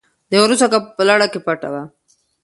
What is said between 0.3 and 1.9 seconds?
غره څوکه په لړه کې پټه وه.